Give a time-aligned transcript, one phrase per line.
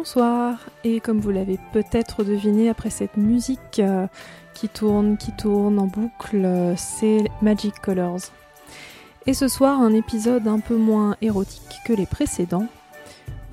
[0.00, 4.06] Bonsoir, et comme vous l'avez peut-être deviné après cette musique euh,
[4.54, 8.20] qui tourne, qui tourne en boucle, euh, c'est Magic Colors.
[9.26, 12.66] Et ce soir, un épisode un peu moins érotique que les précédents.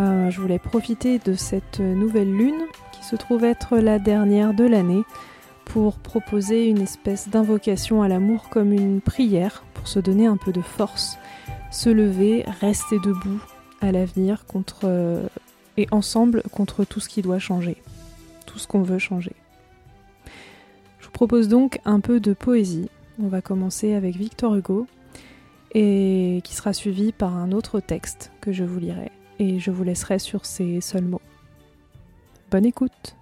[0.00, 4.66] Euh, je voulais profiter de cette nouvelle lune, qui se trouve être la dernière de
[4.66, 5.02] l'année,
[5.64, 10.52] pour proposer une espèce d'invocation à l'amour comme une prière, pour se donner un peu
[10.52, 11.18] de force,
[11.72, 13.40] se lever, rester debout
[13.80, 14.86] à l'avenir contre
[15.76, 17.76] et ensemble contre tout ce qui doit changer,
[18.46, 19.32] tout ce qu'on veut changer.
[21.00, 22.90] Je vous propose donc un peu de poésie.
[23.22, 24.86] On va commencer avec Victor Hugo
[25.72, 29.84] et qui sera suivi par un autre texte que je vous lirai et je vous
[29.84, 31.22] laisserai sur ces seuls mots.
[32.50, 33.16] Bonne écoute.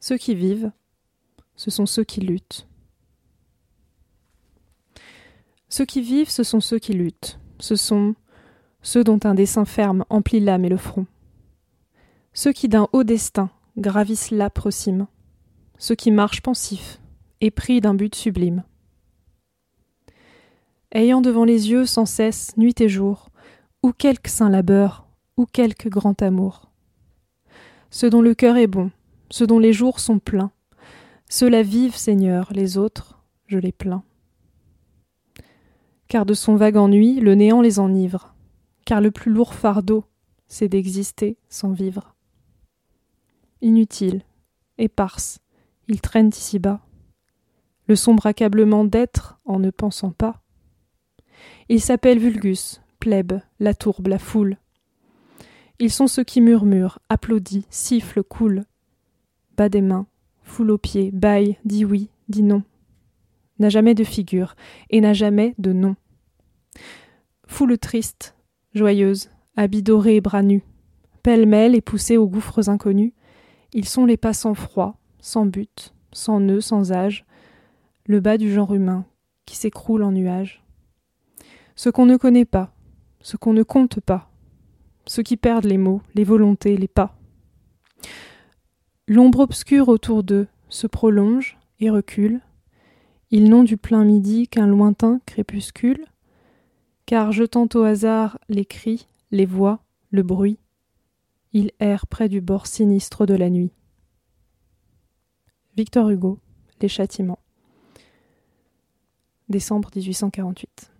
[0.00, 0.72] Ceux qui vivent,
[1.54, 2.66] ce sont ceux qui luttent.
[5.68, 8.16] Ceux qui vivent, ce sont ceux qui luttent ce sont
[8.82, 11.06] ceux dont un dessin ferme emplit l'âme et le front,
[12.32, 15.06] ceux qui d'un haut destin gravissent l'âpre cime,
[15.78, 17.00] ceux qui marchent pensifs,
[17.40, 18.64] épris d'un but sublime.
[20.90, 23.30] Ayant devant les yeux sans cesse, nuit et jour,
[23.84, 26.70] ou quelque saint labeur, ou quelque grand amour.
[27.90, 28.90] Ceux dont le cœur est bon,
[29.30, 30.50] ceux dont les jours sont pleins,
[31.30, 34.02] ceux-là vivent, Seigneur, les autres, je les plains
[36.12, 38.34] car de son vague ennui le néant les enivre,
[38.84, 40.04] car le plus lourd fardeau,
[40.46, 42.14] c'est d'exister sans vivre.
[43.62, 44.20] Inutile,
[44.76, 45.38] éparse,
[45.88, 46.82] ils traînent ici-bas,
[47.86, 50.42] le sombre accablement d'être en ne pensant pas.
[51.70, 54.58] Ils s'appellent vulgus, plèbe, la tourbe, la foule.
[55.78, 58.66] Ils sont ceux qui murmurent, applaudissent, sifflent, coulent.
[59.56, 60.06] Bas des mains,
[60.42, 62.64] foule aux pieds, baille, dit oui, dit non.
[63.58, 64.56] N'a jamais de figure
[64.90, 65.96] et n'a jamais de nom.
[67.52, 68.34] Foule triste,
[68.74, 70.64] joyeuse, habits dorés et bras nus,
[71.22, 73.12] pêle-mêle et poussés aux gouffres inconnus,
[73.74, 77.26] ils sont les passants froids, sans but, sans nœud, sans âge,
[78.06, 79.04] le bas du genre humain
[79.44, 80.64] qui s'écroule en nuages.
[81.76, 82.74] Ce qu'on ne connaît pas,
[83.20, 84.30] ce qu'on ne compte pas,
[85.06, 87.18] ceux qui perdent les mots, les volontés, les pas.
[89.06, 92.40] L'ombre obscure autour d'eux se prolonge et recule.
[93.30, 96.06] Ils n'ont du plein midi qu'un lointain crépuscule
[97.12, 100.58] car jetant au hasard les cris, les voix, le bruit,
[101.52, 103.70] il erre près du bord sinistre de la nuit.
[105.76, 106.38] Victor Hugo,
[106.80, 107.40] Les Châtiments.
[109.50, 110.90] Décembre 1848.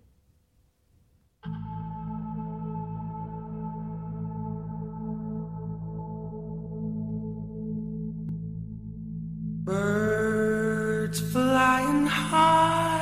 [9.64, 13.01] Birds flying high,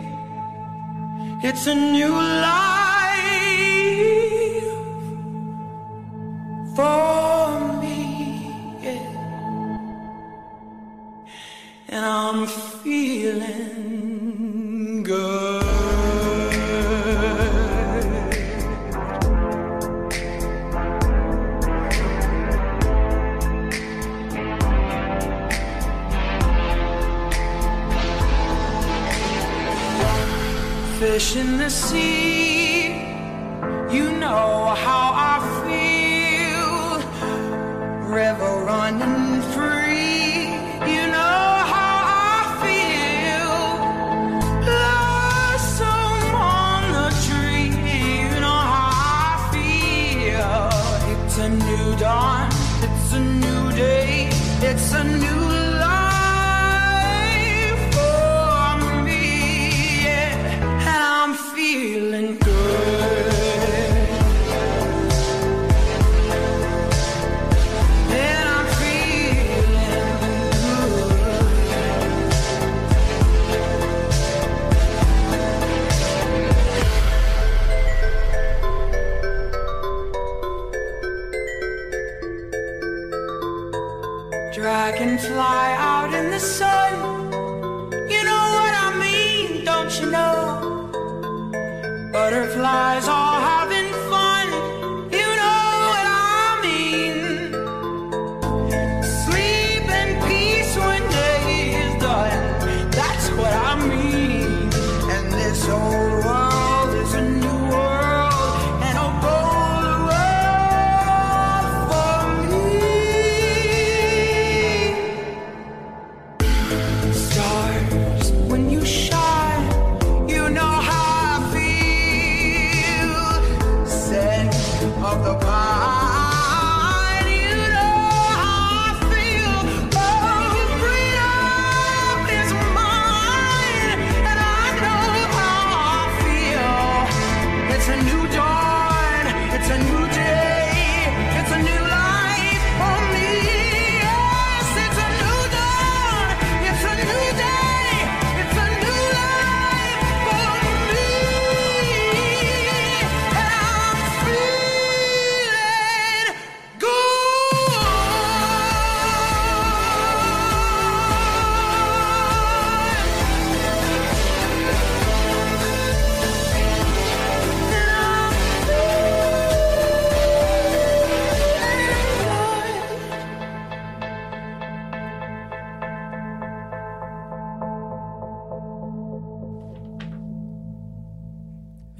[1.43, 2.71] It's a new life.
[6.75, 9.03] for me, yeah.
[11.89, 14.10] and I'm feeling
[31.01, 32.60] Fish in the sea,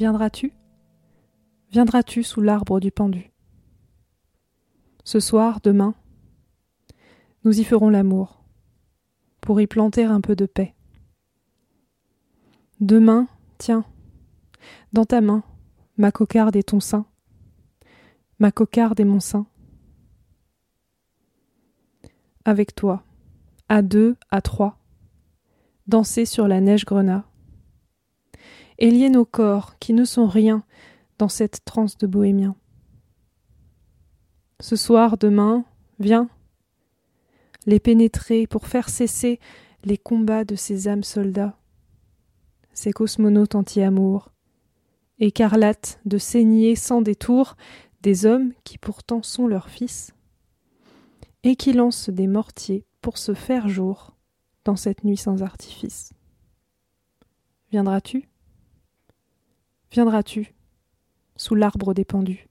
[0.02, 0.52] Viendras-tu?
[1.70, 3.32] Viendras-tu sous l'arbre du pendu?
[5.04, 5.94] Ce soir, demain,
[7.44, 8.44] nous y ferons l'amour,
[9.42, 10.74] pour y planter un peu de paix.
[12.80, 13.28] Demain,
[13.60, 13.86] tiens,
[14.92, 15.44] dans ta main,
[15.98, 17.06] ma cocarde et ton sein,
[18.40, 19.46] ma cocarde et mon sein.
[22.44, 23.04] Avec toi,
[23.70, 24.80] à deux, à trois,
[25.86, 27.31] danser sur la neige grenat,
[28.82, 30.64] et nos corps qui ne sont rien
[31.20, 32.56] dans cette transe de bohémien.
[34.60, 35.66] Ce soir, demain,
[36.00, 36.30] viens,
[37.68, 39.40] les pénétrer pour faire cesser
[39.84, 41.56] les combats de ces âmes soldats,
[42.74, 44.32] ces cosmonautes anti-amour,
[45.20, 47.58] écarlates de saigner sans détour
[48.02, 50.12] des hommes qui pourtant sont leurs fils,
[51.44, 54.16] et qui lancent des mortiers pour se faire jour
[54.66, 56.14] dans cette nuit sans artifice.
[57.72, 58.31] Viendras-tu?
[59.92, 60.54] Viendras-tu
[61.36, 62.48] sous l'arbre dépendu?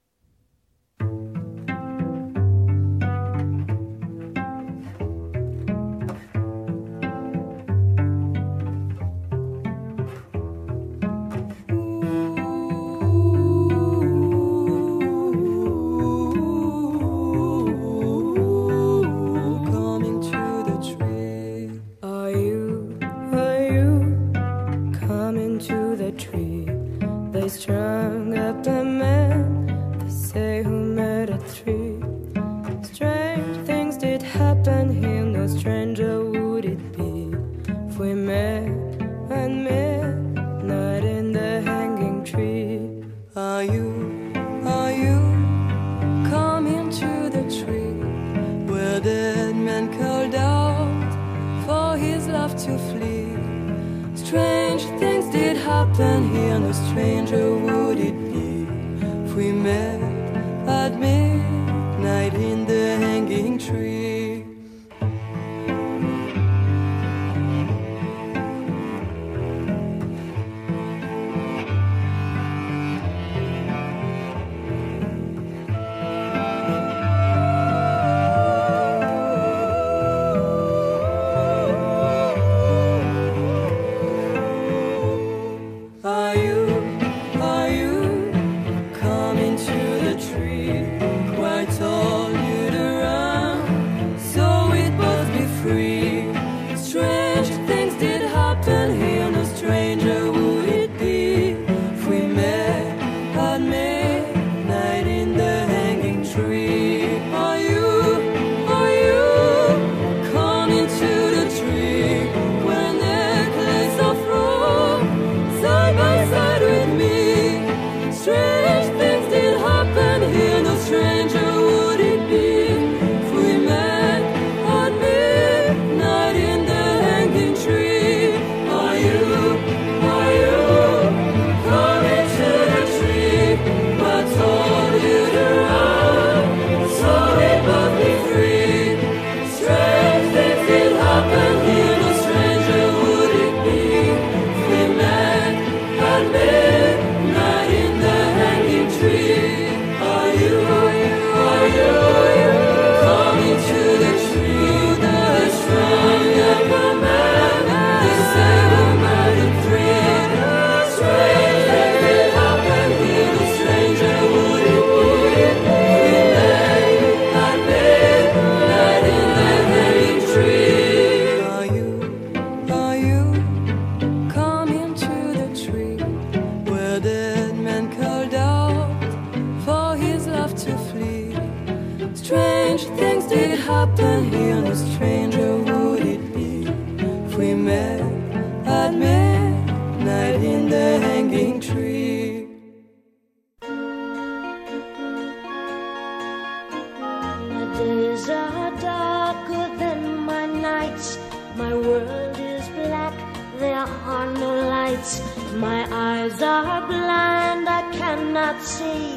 [205.01, 209.15] My eyes are blind, I cannot see.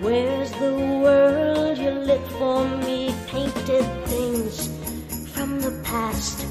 [0.00, 3.14] Where's the world you lit for me?
[3.26, 4.68] Painted things
[5.32, 6.44] from the past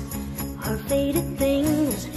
[0.65, 2.07] are faded things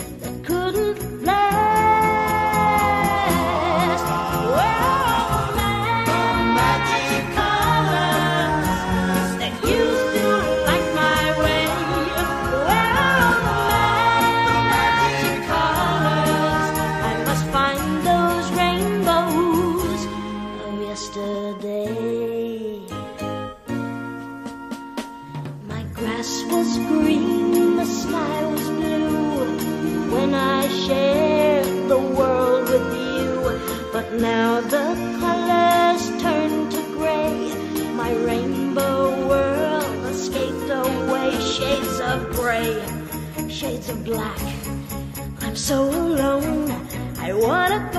[43.94, 44.40] black.
[45.40, 46.70] I'm so alone,
[47.18, 47.89] I wanna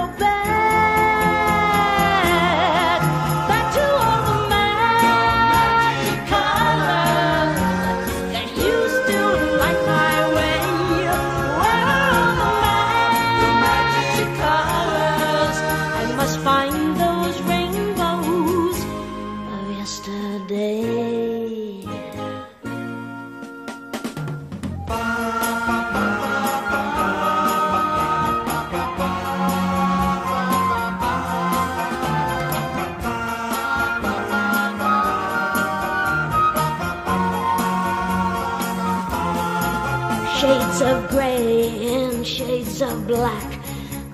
[40.41, 43.60] Shades of gray and shades of black.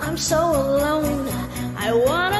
[0.01, 1.29] I'm so alone.
[1.77, 2.36] I wanna